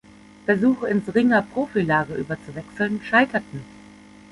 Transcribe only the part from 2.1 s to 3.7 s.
überzuwechseln, scheiterten.